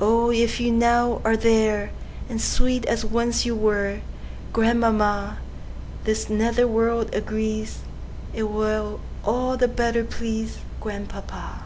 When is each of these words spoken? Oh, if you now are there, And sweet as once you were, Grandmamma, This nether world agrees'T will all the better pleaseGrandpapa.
Oh, 0.00 0.32
if 0.32 0.58
you 0.58 0.72
now 0.72 1.22
are 1.24 1.36
there, 1.36 1.92
And 2.28 2.40
sweet 2.40 2.84
as 2.86 3.04
once 3.04 3.46
you 3.46 3.54
were, 3.54 4.00
Grandmamma, 4.52 5.38
This 6.02 6.28
nether 6.28 6.66
world 6.66 7.14
agrees'T 7.14 8.42
will 8.42 8.98
all 9.24 9.56
the 9.56 9.68
better 9.68 10.02
pleaseGrandpapa. 10.02 11.60